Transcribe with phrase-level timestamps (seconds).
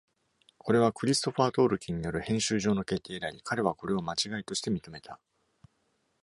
[0.57, 5.19] これは、クリストファー・トールキンによる編集上の決定であり、彼はこれを間違いとして認めた。